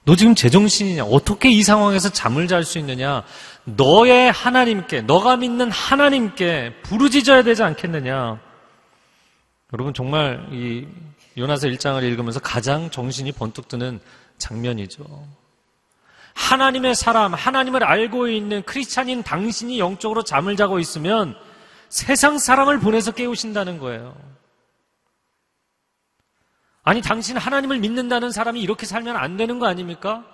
[0.03, 1.03] 너 지금 제정신이냐?
[1.05, 3.23] 어떻게 이 상황에서 잠을 잘 수 있느냐?
[3.65, 8.39] 너의 하나님께, 너가 믿는 하나님께 부르짖어야 되지 않겠느냐?
[9.73, 10.87] 여러분, 정말 이
[11.37, 13.99] 요나서 1장을 읽으면서 가장 정신이 번뜩 드는
[14.39, 15.05] 장면이죠.
[16.33, 21.35] 하나님의 사람, 하나님을 알고 있는 크리스찬인 당신이 영적으로 잠을 자고 있으면
[21.89, 24.15] 세상 사람을 보내서 깨우신다는 거예요.
[26.83, 30.25] 아니, 당신 하나님을 믿는다는 사람이 이렇게 살면 안 되는 거 아닙니까?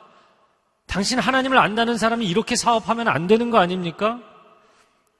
[0.85, 4.19] 당신 하나님을 안다는 사람이 이렇게 사업하면 안 되는 거 아닙니까?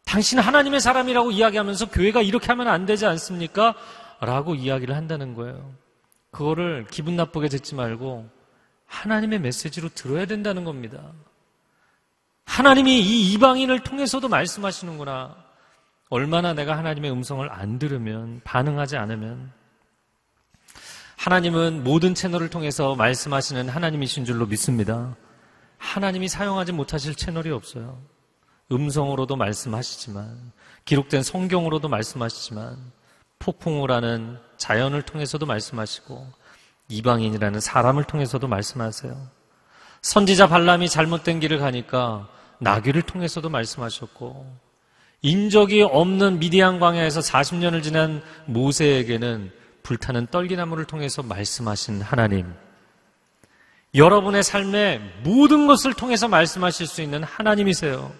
[0.05, 3.75] 당신 하나님의 사람이라고 이야기하면서 교회가 이렇게 하면 안 되지 않습니까?
[4.21, 5.73] 라고 이야기를 한다는 거예요.
[6.31, 8.29] 그거를 기분 나쁘게 듣지 말고
[8.85, 11.11] 하나님의 메시지로 들어야 된다는 겁니다.
[12.45, 15.35] 하나님이 이 이방인을 통해서도 말씀하시는구나.
[16.09, 19.51] 얼마나 내가 하나님의 음성을 안 들으면, 반응하지 않으면.
[21.17, 25.15] 하나님은 모든 채널을 통해서 말씀하시는 하나님이신 줄로 믿습니다.
[25.79, 27.99] 하나님이 사용하지 못하실 채널이 없어요.
[28.71, 30.51] 음성으로도 말씀하시지만,
[30.85, 32.77] 기록된 성경으로도 말씀하시지만,
[33.39, 36.27] 폭풍우라는 자연을 통해서도 말씀하시고,
[36.89, 39.15] 이방인이라는 사람을 통해서도 말씀하세요.
[40.01, 44.45] 선지자 발람이 잘못된 길을 가니까 나귀를 통해서도 말씀하셨고,
[45.23, 49.51] 인적이 없는 미디안 광야에서 40년을 지난 모세에게는
[49.87, 52.53] 불타는 떨기나무를 통해서 말씀하신 하나님.
[53.95, 58.11] 여러분의 삶의 모든 것을 통해서 말씀하실 수 있는 하나님이세요.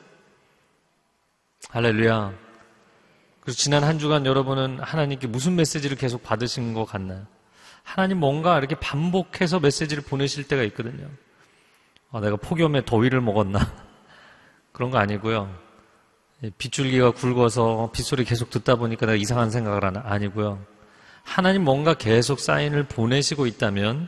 [1.67, 2.32] 할렐루야.
[3.41, 7.27] 그래서 지난 한 주간 여러분은 하나님께 무슨 메시지를 계속 받으신 것 같나요?
[7.84, 11.10] 하나님 뭔가 이렇게 반복해서 메시지를 보내실 때가 있거든요.
[12.13, 13.60] 아, 내가 폭염에 더위를 먹었나?
[14.71, 15.53] 그런 거 아니고요.
[16.58, 20.01] 빗줄기가 굵어서 빗소리 계속 듣다 보니까 내가 이상한 생각을 하나?
[20.06, 20.76] 아니고요.
[21.27, 24.07] 하나님 뭔가 계속 사인을 보내시고 있다면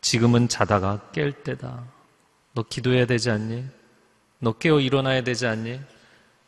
[0.00, 1.84] 지금은 자다가 깰 때다.
[2.54, 3.64] 너 기도해야 되지 않니?
[4.40, 5.78] 너 깨어 일어나야 되지 않니?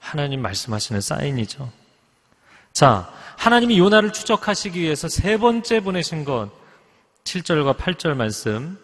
[0.01, 1.71] 하나님 말씀하시는 사인이죠.
[2.73, 6.51] 자, 하나님이 요나를 추적하시기 위해서 세 번째 보내신 것,
[7.25, 8.79] 7절과 8절 말씀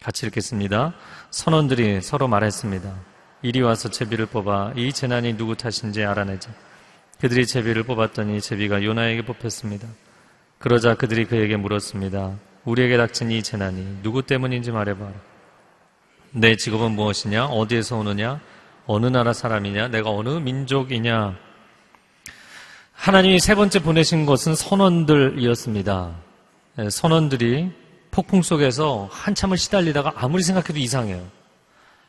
[0.00, 0.94] 같이 읽겠습니다.
[1.30, 2.94] 선원들이 서로 말했습니다.
[3.42, 6.50] 이리 와서 제비를 뽑아 이 재난이 누구 탓인지 알아내자.
[7.20, 9.88] 그들이 제비를 뽑았더니 제비가 요나에게 뽑혔습니다.
[10.64, 12.38] 그러자 그들이 그에게 물었습니다.
[12.64, 15.12] 우리에게 닥친 이 재난이 누구 때문인지 말해봐라.
[16.30, 17.48] 내 직업은 무엇이냐?
[17.48, 18.40] 어디에서 오느냐?
[18.86, 19.88] 어느 나라 사람이냐?
[19.88, 21.36] 내가 어느 민족이냐?
[22.92, 26.14] 하나님이 세 번째 보내신 것은 선원들이었습니다.
[26.78, 27.70] 예, 선원들이
[28.10, 31.26] 폭풍 속에서 한참을 시달리다가 아무리 생각해도 이상해요.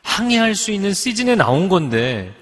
[0.02, 2.34] 항해할 수 있는 시즌에 나온 건데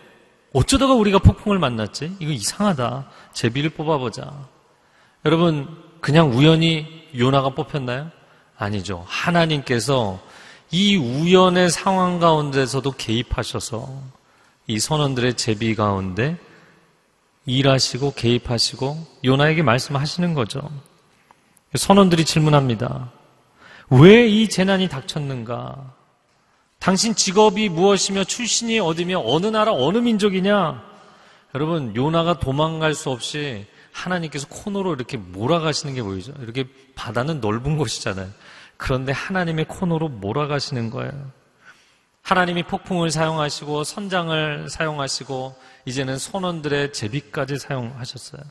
[0.53, 2.15] 어쩌다가 우리가 폭풍을 만났지?
[2.21, 3.11] 이거 이상하다.
[3.33, 4.33] 제비를 뽑아보자.
[5.25, 6.87] 여러분 그냥 우연히
[7.17, 8.11] 요나가 뽑혔나요?
[8.59, 9.07] 아니죠.
[9.09, 10.21] 하나님께서
[10.71, 13.89] 이 우연의 상황 가운데서도 개입하셔서
[14.67, 16.37] 이 선원들의 제비 가운데
[17.47, 20.71] 일하시고 개입하시고 요나에게 말씀하시는 거죠.
[21.75, 23.11] 선원들이 질문합니다.
[23.89, 25.91] 왜 이 재난이 닥쳤는가?
[26.81, 30.85] 당신 직업이 무엇이며 출신이 어디며 어느 나라 어느 민족이냐?
[31.55, 36.35] 여러분 요나가 도망갈 수 없이 하나님께서 코너로 이렇게 몰아가시는 게 보이죠.
[36.41, 38.29] 이렇게 바다는 넓은 곳이잖아요.
[38.77, 41.13] 그런데 하나님의 코너로 몰아가시는 거예요.
[42.23, 48.43] 하나님이 폭풍을 사용하시고 선장을 사용하시고 이제는 선원들의 제비까지 사용하셨어요.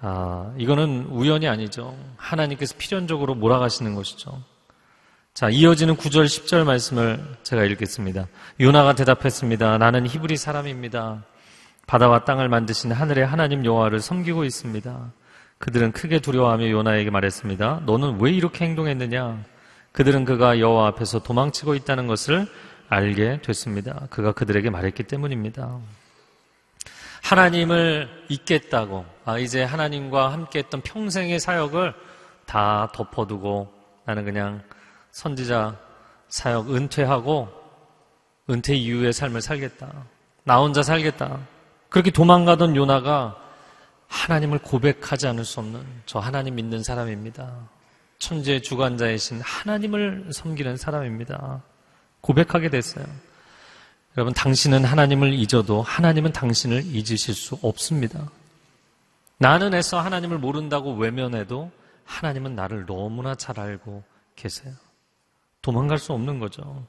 [0.00, 1.94] 아, 이거는 우연이 아니죠.
[2.16, 4.42] 하나님께서 필연적으로 몰아가시는 것이죠.
[5.34, 8.28] 자, 이어지는 9절, 10절 말씀을 제가 읽겠습니다.
[8.60, 9.78] 요나가 대답했습니다.
[9.78, 11.24] 나는 히브리 사람입니다.
[11.90, 15.12] 바다와 땅을 만드신 하늘의 하나님 여호와를 섬기고 있습니다.
[15.58, 17.82] 그들은 크게 두려워하며 요나에게 말했습니다.
[17.84, 19.42] 너는 왜 이렇게 행동했느냐?
[19.90, 22.46] 그들은 그가 여호와 앞에서 도망치고 있다는 것을
[22.88, 24.06] 알게 됐습니다.
[24.08, 25.80] 그가 그들에게 말했기 때문입니다.
[27.24, 31.92] 하나님을 잊겠다고, 아, 이제 하나님과 함께 했던 평생의 사역을
[32.46, 33.68] 다 덮어두고
[34.04, 34.62] 나는 그냥
[35.10, 35.76] 선지자
[36.28, 37.48] 사역 은퇴하고
[38.48, 39.88] 은퇴 이후의 삶을 살겠다.
[40.44, 41.40] 나 혼자 살겠다.
[41.90, 43.36] 그렇게 도망가던 요나가
[44.08, 47.68] 하나님을 고백하지 않을 수 없는 저 하나님 믿는 사람입니다.
[48.18, 51.62] 천재 주관자이신 하나님을 섬기는 사람입니다.
[52.20, 53.04] 고백하게 됐어요.
[54.16, 58.28] 여러분, 당신은 하나님을 잊어도 하나님은 당신을 잊으실 수 없습니다.
[59.38, 61.70] 나는 애써 하나님을 모른다고 외면해도
[62.04, 64.02] 하나님은 나를 너무나 잘 알고
[64.36, 64.74] 계세요.
[65.62, 66.84] 도망갈 수 없는 거죠.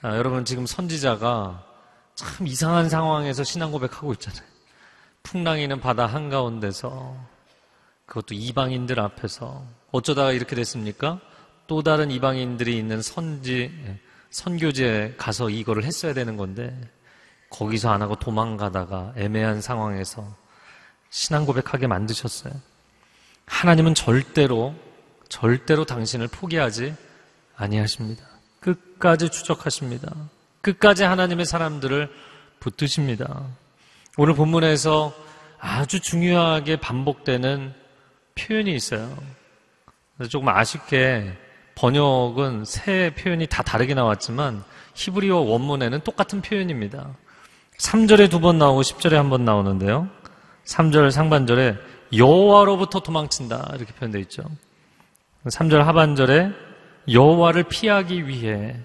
[0.00, 1.67] 아, 여러분, 지금 선지자가
[2.18, 4.42] 참 이상한 상황에서 신앙 고백하고 있잖아요.
[5.22, 7.16] 풍랑이는 바다 한가운데서
[8.06, 11.20] 그것도 이방인들 앞에서 어쩌다가 이렇게 됐습니까?
[11.68, 13.70] 또 다른 이방인들이 있는 선지
[14.30, 16.76] 선교지에 가서 이거를 했어야 되는 건데
[17.50, 20.26] 거기서 안 하고 도망가다가 애매한 상황에서
[21.10, 22.52] 신앙 고백하게 만드셨어요.
[23.46, 24.74] 하나님은 절대로
[25.28, 26.96] 절대로 당신을 포기하지
[27.54, 28.26] 아니하십니다.
[28.58, 30.12] 끝까지 추적하십니다.
[30.60, 32.10] 끝까지 하나님의 사람들을
[32.60, 33.42] 붙드십니다.
[34.16, 35.12] 오늘 본문에서
[35.60, 37.72] 아주 중요하게 반복되는
[38.34, 39.16] 표현이 있어요.
[40.28, 41.32] 조금 아쉽게
[41.76, 47.14] 번역은 세 표현이 다 다르게 나왔지만 히브리어 원문에는 똑같은 표현입니다.
[47.78, 50.08] 3절에 두 번 나오고 10절에 한 번 나오는데요.
[50.64, 51.76] 3절 상반절에
[52.16, 54.42] 여호와로부터 도망친다 이렇게 표현되어 있죠.
[55.46, 56.50] 3절 하반절에
[57.12, 58.76] 여호와를 피하기 위해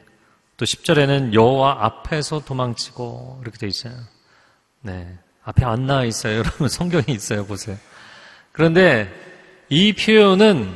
[0.64, 3.94] 또 10절에는 여호와 앞에서 도망치고 이렇게 되어 있어요.
[4.80, 5.18] 네.
[5.44, 6.38] 앞에 안 나와 있어요.
[6.40, 7.46] 여러분 성경이 있어요.
[7.46, 7.78] 보세요.
[8.54, 9.14] 그런데
[9.68, 10.74] 이 표현은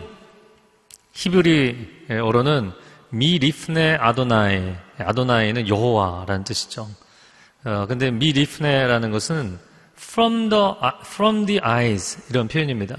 [1.13, 2.73] 히브리어로는
[3.11, 6.89] 미 리프네 아도나이 아도나이는 여호와라는 뜻이죠.
[7.63, 9.57] 어, 근데 미 리프네라는 것은
[9.97, 10.63] from the
[11.05, 12.97] from the eyes 이런 표현입니다.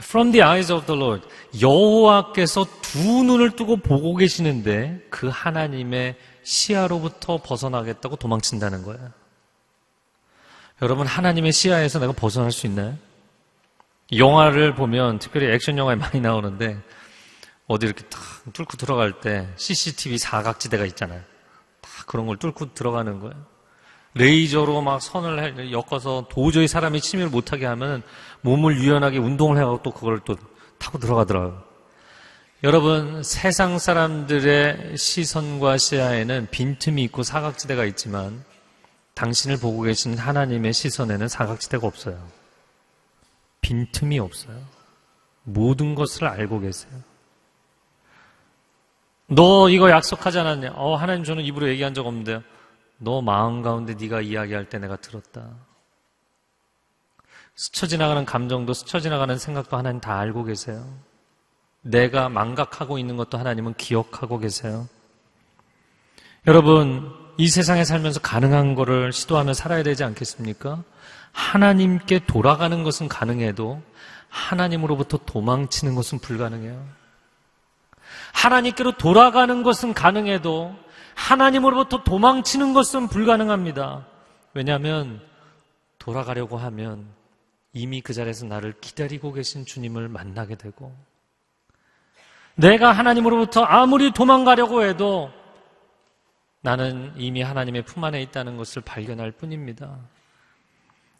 [0.00, 1.26] From the eyes of the Lord.
[1.60, 9.10] 여호와께서 두 눈을 뜨고 보고 계시는데 그 하나님의 시야로부터 벗어나겠다고 도망친다는 거예요.
[10.80, 12.96] 여러분 하나님의 시야에서 내가 벗어날 수 있나요?
[14.16, 16.80] 영화를 보면 특별히 액션 영화에 많이 나오는데
[17.66, 18.20] 어디 이렇게 탁
[18.52, 21.20] 뚫고 들어갈 때 CCTV 사각지대가 있잖아요.
[21.80, 23.34] 다 그런 걸 뚫고 들어가는 거예요.
[24.18, 28.02] 레이저로 막 선을 엮어서 도저히 사람이 침입을 못하게 하면
[28.42, 30.36] 몸을 유연하게 운동을 해가지고 또 그걸 또
[30.78, 31.62] 타고 들어가더라고요.
[32.64, 38.44] 여러분, 세상 사람들의 시선과 시야에는 빈틈이 있고 사각지대가 있지만
[39.14, 42.18] 당신을 보고 계신 하나님의 시선에는 사각지대가 없어요.
[43.60, 44.56] 빈틈이 없어요.
[45.44, 46.92] 모든 것을 알고 계세요.
[49.28, 50.72] 너 이거 약속하지 않았냐?
[50.74, 52.42] 어, 하나님 저는 입으로 얘기한 적 없는데요.
[52.98, 55.48] 너 마음 가운데 네가 이야기할 때 내가 들었다.
[57.54, 60.86] 스쳐 지나가는 감정도 스쳐 지나가는 생각도 하나님 다 알고 계세요.
[61.80, 64.88] 내가 망각하고 있는 것도 하나님은 기억하고 계세요.
[66.46, 70.82] 여러분, 이 세상에 살면서 가능한 거를 시도하며 살아야 되지 않겠습니까?
[71.32, 73.82] 하나님께 돌아가는 것은 가능해도
[74.28, 76.84] 하나님으로부터 도망치는 것은 불가능해요.
[78.32, 80.76] 하나님께로 돌아가는 것은 가능해도
[81.18, 84.06] 하나님으로부터 도망치는 것은 불가능합니다.
[84.54, 85.20] 왜냐하면
[85.98, 87.06] 돌아가려고 하면
[87.72, 90.94] 이미 그 자리에서 나를 기다리고 계신 주님을 만나게 되고
[92.54, 95.30] 내가 하나님으로부터 아무리 도망가려고 해도
[96.60, 99.98] 나는 이미 하나님의 품 안에 있다는 것을 발견할 뿐입니다.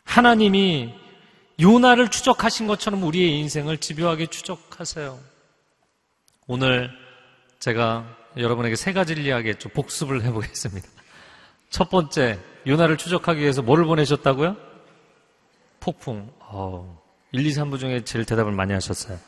[0.05, 0.95] 하나님이
[1.61, 5.19] 요나를 추적하신 것처럼 우리의 인생을 집요하게 추적하세요.
[6.47, 6.91] 오늘
[7.59, 9.68] 제가 여러분에게 세 가지를 이야기했죠.
[9.70, 10.88] 복습을 해보겠습니다.
[11.70, 14.57] 첫 번째, 요나를 추적하기 위해서 뭐를 보내셨다고요?
[15.81, 16.31] 폭풍.
[16.40, 19.18] 어, 1, 2, 3부 중에 제일 대답을 많이 하셨어요.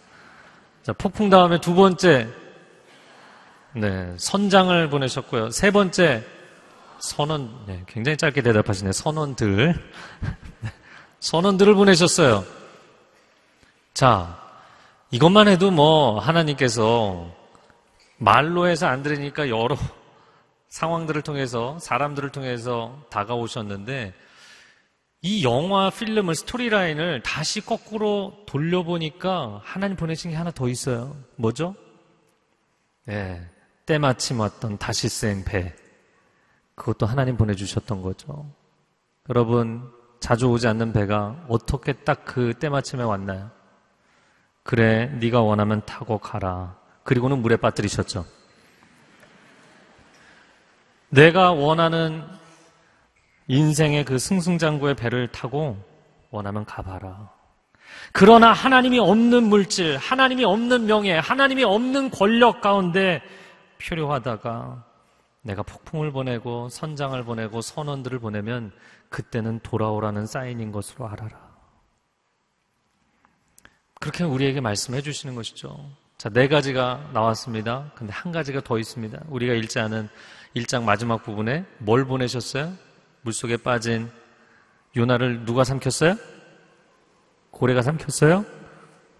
[0.83, 2.29] 자, 폭풍 다음에 두 번째,
[3.75, 5.51] 네, 선장을 보내셨고요.
[5.51, 6.25] 세 번째,
[6.99, 8.93] 선원, 네, 굉장히 짧게 대답하시네.
[8.93, 9.75] 선원들.
[11.21, 12.45] 선원들을 보내셨어요.
[13.93, 14.39] 자,
[15.11, 17.40] 이것만 해도 뭐 하나님께서
[18.21, 19.77] 말로 해서 안 들으니까 여러
[20.69, 24.15] 상황들을 통해서 사람들을 통해서 다가오셨는데
[25.23, 31.17] 이 영화 필름을 스토리라인을 다시 거꾸로 돌려보니까 하나님 보내신 게 하나 더 있어요.
[31.37, 31.75] 뭐죠?
[33.07, 33.41] 네,
[33.87, 35.75] 때마침 왔던 다시생 배.
[36.75, 38.51] 그것도 하나님 보내주셨던 거죠.
[39.29, 43.51] 여러분, 자주 오지 않는 배가 어떻게 딱 그 때마침에 왔나요?
[44.63, 46.80] 그래, 네가 원하면 타고 가라.
[47.11, 48.25] 그리고는 물에 빠뜨리셨죠.
[51.09, 52.23] 내가 원하는
[53.49, 55.77] 인생의 그 승승장구의 배를 타고
[56.31, 57.33] 원하면 가봐라.
[58.13, 63.21] 그러나 하나님이 없는 물질, 하나님이 없는 명예, 하나님이 없는 권력 가운데
[63.79, 64.85] 필요하다가
[65.43, 68.71] 내가 폭풍을 보내고 선장을 보내고 선원들을 보내면
[69.09, 71.51] 그때는 돌아오라는 사인인 것으로 알아라.
[73.99, 75.99] 그렇게 우리에게 말씀해 주시는 것이죠.
[76.21, 77.91] 자, 네 가지가 나왔습니다.
[77.95, 79.23] 근데 한 가지가 더 있습니다.
[79.31, 80.11] 우리가 읽지 않은
[80.55, 82.75] 1장 마지막 부분에 뭘 보내셨어요?
[83.23, 84.11] 물속에 빠진
[84.95, 86.17] 요나를 누가 삼켰어요?
[87.51, 88.45] 고래가 삼켰어요?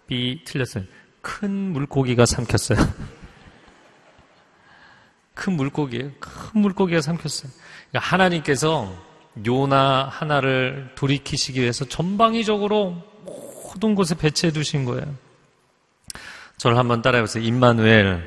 [0.09, 0.85] B 틀렸어요.
[1.23, 2.79] 큰 물고기가 삼켰어요.
[5.33, 6.11] 큰 물고기예요.
[6.21, 7.51] 큰 물고기가 삼켰어요.
[7.89, 8.95] 그러니까 하나님께서
[9.47, 15.30] 요나 하나를 돌이키시기 위해서 전방위적으로 모든 곳에 배치해 두신 거예요.
[16.61, 17.43] 저를 한번 따라해보세요.
[17.43, 18.23] 임마누엘.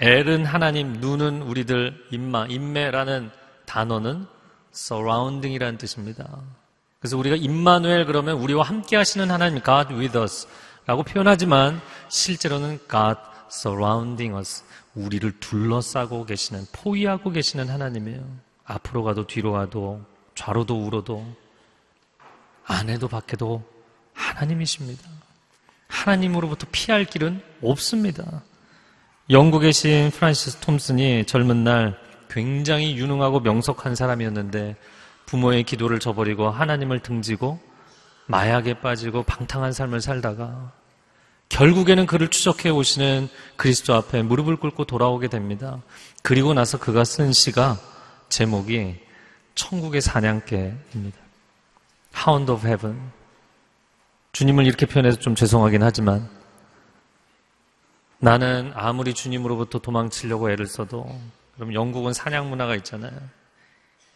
[0.00, 3.30] 엘은 하나님, 눈은 우리들, 임마, 임매라는
[3.64, 4.26] 단어는
[4.74, 6.28] surrounding이라는 뜻입니다.
[6.98, 10.48] 그래서 우리가 임마누엘 그러면 우리와 함께 하시는 하나님, God with us
[10.84, 13.20] 라고 표현하지만 실제로는 God
[13.52, 14.64] surrounding us.
[14.96, 18.20] 우리를 둘러싸고 계시는, 포위하고 계시는 하나님이에요.
[18.64, 20.02] 앞으로 가도 뒤로 가도
[20.34, 21.24] 좌로도 우로도
[22.64, 23.62] 안에도 밖에도
[24.12, 25.23] 하나님이십니다.
[25.94, 28.42] 하나님으로부터 피할 길은 없습니다.
[29.30, 34.76] 영국의 시인 프란시스 톰슨이 젊은 날 굉장히 유능하고 명석한 사람이었는데
[35.26, 37.58] 부모의 기도를 저버리고 하나님을 등지고
[38.26, 40.72] 마약에 빠지고 방탕한 삶을 살다가
[41.48, 45.80] 결국에는 그를 추적해 오시는 그리스도 앞에 무릎을 꿇고 돌아오게 됩니다.
[46.22, 47.78] 그리고 나서 그가 쓴 시가
[48.28, 48.96] 제목이
[49.54, 51.18] 천국의 사냥개입니다.
[52.26, 53.23] Hound of Heaven.
[54.34, 56.28] 주님을 이렇게 표현해서 좀 죄송하긴 하지만
[58.18, 61.06] 나는 아무리 주님으로부터 도망치려고 애를 써도
[61.54, 63.16] 그럼 영국은 사냥 문화가 있잖아요.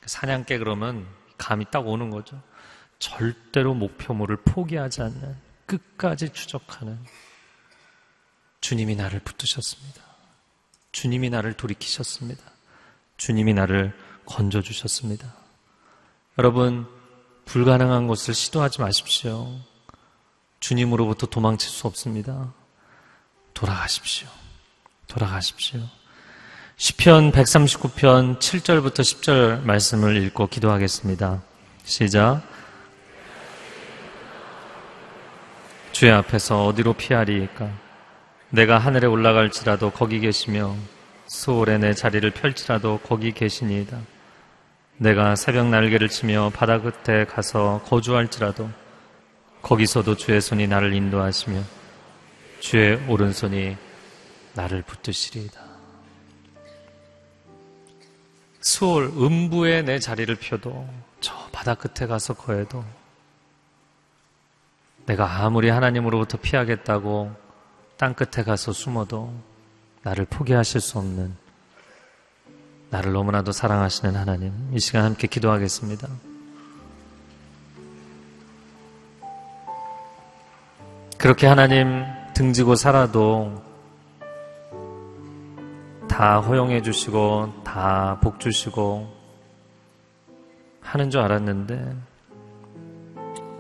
[0.05, 1.07] 사냥개 그러면
[1.39, 2.43] 감이 딱 오는 거죠.
[2.99, 6.99] 절대로 목표물을 포기하지 않는 끝까지 추적하는
[8.61, 10.03] 주님이 나를 붙드셨습니다.
[10.91, 12.43] 주님이 나를 돌이키셨습니다.
[13.19, 13.97] 주님이 나를
[14.27, 15.33] 건져주셨습니다.
[16.39, 16.89] 여러분,
[17.45, 19.68] 불가능한 것을 시도하지 마십시오.
[20.61, 22.53] 주님으로부터 도망칠 수 없습니다.
[23.55, 24.29] 돌아가십시오.
[25.07, 25.81] 돌아가십시오.
[26.77, 31.43] 시편 139편 7절부터 10절 말씀을 읽고 기도하겠습니다.
[31.85, 32.43] 시작.
[35.91, 37.69] 주의 앞에서 어디로 피하리까?
[38.51, 40.77] 내가 하늘에 올라갈지라도 거기 계시며
[41.27, 43.99] 수월에 내 자리를 펼치라도 거기 계시니이다.
[44.99, 48.71] 내가 새벽 날개를 치며 바다 끝에 가서 거주할지라도
[49.63, 51.63] 거기서도 주의 손이 나를 인도하시며
[52.61, 53.77] 주의 오른손이
[54.55, 55.63] 나를 붙드시리이다.
[58.61, 60.87] 수월 음부에 내 자리를 펴도
[61.21, 62.85] 저 바다 끝에 가서 거해도
[65.07, 67.35] 내가 아무리 하나님으로부터 피하겠다고
[67.97, 69.33] 땅 끝에 가서 숨어도
[70.03, 71.35] 나를 포기하실 수 없는
[72.91, 76.09] 나를 너무나도 사랑하시는 하나님 이 시간 함께 기도하겠습니다.
[81.19, 82.05] 그렇게 하나님
[82.35, 83.61] 등지고 살아도
[86.09, 89.09] 다 허용해 주시고 다 복 주시고
[90.81, 91.97] 하는 줄 알았는데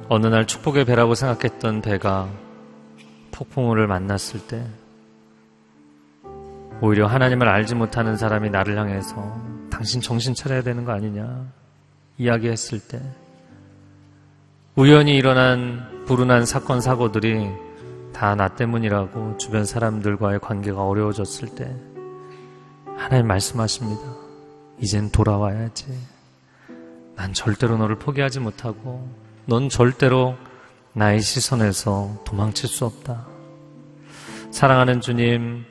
[0.08, 2.28] 어느 날 축복의 배라고 생각했던 배가
[3.32, 4.64] 폭풍우를 만났을 때
[6.80, 9.36] 오히려 하나님을 알지 못하는 사람이 나를 향해서
[9.68, 11.44] 당신 정신 차려야 되는 거 아니냐
[12.18, 13.00] 이야기했을 때
[14.78, 17.50] 우연히 일어난 불운한 사건 사고들이
[18.12, 21.74] 다 나 때문이라고 주변 사람들과의 관계가 어려워졌을 때
[22.96, 24.00] 하나님 말씀하십니다.
[24.78, 25.86] 이젠 돌아와야지.
[27.16, 29.12] 난 절대로 너를 포기하지 못하고
[29.46, 30.36] 넌 절대로
[30.92, 33.26] 나의 시선에서 도망칠 수 없다.
[34.52, 35.64] 사랑하는 주님,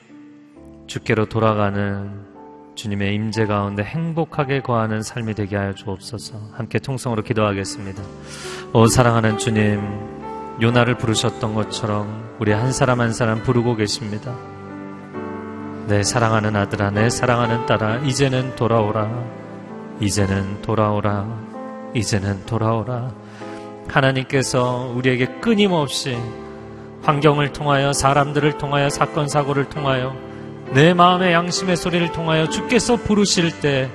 [0.87, 2.26] 주께로 돌아가는
[2.77, 6.35] 주님의 임재 가운데 행복하게 거하는 삶이 되게 하여 주옵소서.
[6.53, 8.03] 함께 통성으로 기도하겠습니다.
[8.73, 9.81] 오 사랑하는 주님,
[10.61, 14.35] 요나를 부르셨던 것처럼 우리 한 사람 한 사람 부르고 계십니다.
[15.87, 19.09] 내 사랑하는 아들아, 내 사랑하는 딸아, 이제는 돌아오라.
[19.99, 21.25] 이제는 돌아오라.
[21.95, 23.11] 이제는 돌아오라.
[23.87, 26.15] 하나님께서 우리에게 끊임없이
[27.01, 30.26] 환경을 통하여 사람들을 통하여 사건 사고를 통하여
[30.73, 33.89] 내 마음의 양심의 소리를 통하여 주께서 부르실 때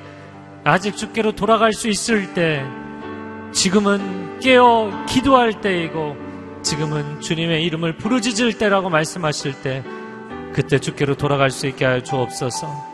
[0.64, 2.64] 아직 주께로 돌아갈 수 있을 때
[3.52, 6.16] 지금은 깨어 기도할 때이고
[6.62, 9.82] 지금은 주님의 이름을 부르짖을 때라고 말씀하실 때
[10.52, 12.92] 그때 주께로 돌아갈 수 있게 하여 주옵소서.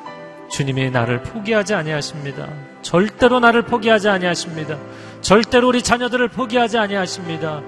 [0.50, 2.48] 주님이 나를 포기하지 아니하십니다.
[2.82, 4.78] 절대로 나를 포기하지 아니하십니다.
[5.20, 7.62] 절대로 우리 자녀들을 포기하지 아니하십니다.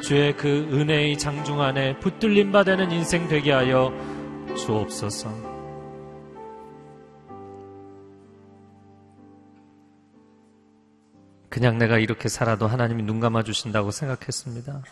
[0.00, 3.92] 주의 그 은혜의 장중 안에 붙들림 받는 인생 되게 하여
[4.56, 5.51] 주옵소서.
[11.52, 14.82] 그냥 내가 이렇게 살아도 하나님이 눈 감아 주신다고 생각했습니다.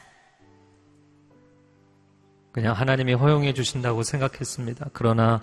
[2.53, 4.91] 그냥 하나님이 허용해 주신다고 생각했습니다.
[4.93, 5.43] 그러나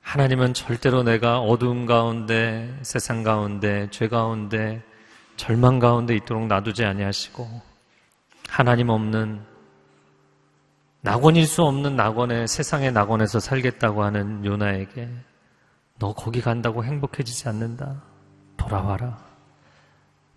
[0.00, 4.80] 하나님은 절대로 내가 어두움 가운데, 세상 가운데, 죄 가운데,
[5.36, 7.60] 절망 가운데 있도록 놔두지 아니하시고
[8.48, 9.40] 하나님 없는
[11.00, 15.08] 낙원일 수 없는 낙원에 세상의 낙원에서 살겠다고 하는 요나에게
[15.98, 18.04] 너 거기 간다고 행복해지지 않는다.
[18.56, 19.27] 돌아와라.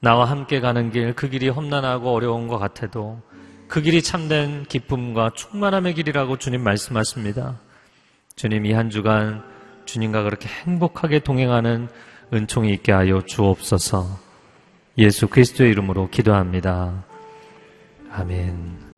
[0.02, 3.22] 나와 함께 가는 길, 그 길이 험난하고 어려운 것 같아도
[3.68, 7.60] 그 길이 참된 기쁨과 충만함의 길이라고 주님 말씀하십니다.
[8.36, 9.44] 주님 이 한 주간
[9.86, 11.88] 주님과 그렇게 행복하게 동행하는
[12.34, 14.08] 은총이 있게 하여 주옵소서.
[14.98, 17.04] 예수 그리스도의 이름으로 기도합니다.
[18.12, 18.92] 아멘.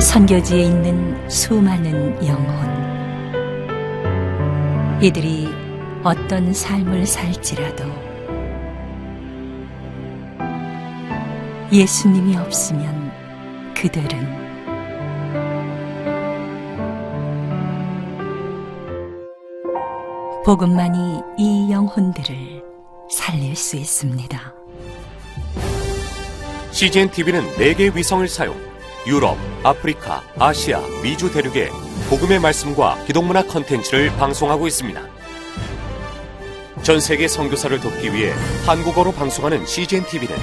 [0.00, 2.76] 선교지에 있는 수많은 영혼.
[5.02, 5.48] 이들이
[6.06, 7.82] 어떤 삶을 살지라도
[11.72, 13.10] 예수님이 없으면
[13.74, 14.46] 그들은
[20.44, 22.62] 복음만이 이 영혼들을
[23.10, 24.54] 살릴 수 있습니다.
[26.70, 28.54] CGN TV는 4개의 위성을 사용
[29.08, 31.68] 유럽, 아프리카, 아시아, 미주 대륙에
[32.08, 35.15] 복음의 말씀과 기독문화 컨텐츠를 방송하고 있습니다.
[36.86, 38.32] 전 세계 선교사를 돕기 위해
[38.64, 40.36] 한국어로 방송하는 CGN TV는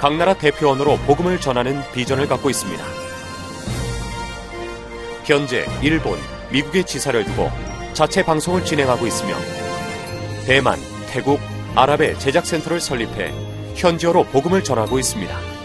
[0.00, 2.82] 각 나라 대표 언어로 복음을 전하는 비전을 갖고 있습니다.
[5.26, 6.18] 현재 일본,
[6.50, 7.50] 미국의 지사를 두고
[7.92, 9.36] 자체 방송을 진행하고 있으며
[10.46, 11.40] 대만, 태국,
[11.74, 13.34] 아랍의 제작 센터를 설립해
[13.74, 15.55] 현지어로 복음을 전하고 있습니다.